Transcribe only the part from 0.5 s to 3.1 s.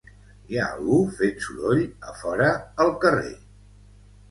Hi ha algú fent soroll a fora, al